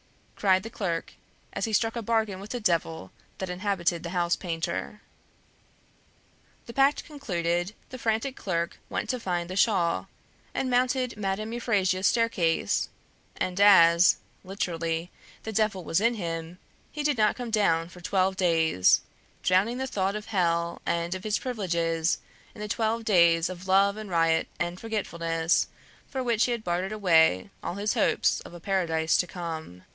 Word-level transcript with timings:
cried 0.35 0.63
the 0.63 0.71
clerk, 0.71 1.13
as 1.53 1.65
he 1.65 1.73
struck 1.73 1.95
a 1.95 2.01
bargain 2.01 2.39
with 2.39 2.49
the 2.49 2.59
devil 2.59 3.11
that 3.37 3.51
inhabited 3.51 4.01
the 4.01 4.09
house 4.09 4.35
painter. 4.35 4.99
The 6.65 6.73
pact 6.73 7.03
concluded, 7.03 7.75
the 7.89 7.99
frantic 7.99 8.35
clerk 8.35 8.79
went 8.89 9.07
to 9.11 9.19
find 9.19 9.47
the 9.47 9.55
shawl, 9.55 10.07
and 10.55 10.67
mounted 10.67 11.15
Madame 11.15 11.53
Euphrasia's 11.53 12.07
staircase; 12.07 12.89
and 13.37 13.59
as 13.61 14.17
(literally) 14.43 15.11
the 15.43 15.53
devil 15.53 15.83
was 15.83 16.01
in 16.01 16.15
him, 16.15 16.57
he 16.91 17.03
did 17.03 17.19
not 17.19 17.35
come 17.35 17.51
down 17.51 17.87
for 17.87 18.01
twelve 18.01 18.35
days, 18.35 19.01
drowning 19.43 19.77
the 19.77 19.85
thought 19.85 20.15
of 20.15 20.25
hell 20.25 20.81
and 20.87 21.13
of 21.13 21.23
his 21.23 21.37
privileges 21.37 22.17
in 22.55 22.67
twelve 22.67 23.05
days 23.05 23.47
of 23.47 23.67
love 23.67 23.95
and 23.95 24.09
riot 24.09 24.47
and 24.59 24.79
forgetfulness, 24.79 25.67
for 26.07 26.23
which 26.23 26.45
he 26.45 26.51
had 26.51 26.63
bartered 26.63 26.91
away 26.91 27.51
all 27.61 27.75
his 27.75 27.93
hopes 27.93 28.39
of 28.39 28.55
a 28.55 28.59
paradise 28.59 29.15
to 29.17 29.27
come. 29.27 29.83